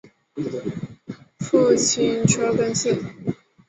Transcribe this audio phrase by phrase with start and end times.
[1.37, 2.99] 父亲厍狄峙。